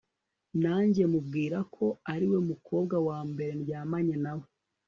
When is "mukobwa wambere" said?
2.49-3.51